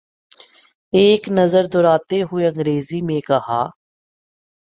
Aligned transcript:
ایک 0.93 1.21
نظر 1.29 1.63
دوڑاتے 1.73 2.21
ہوئے 2.21 2.47
انگریزی 2.47 3.01
میں 3.01 3.19
کہا۔ 3.27 3.61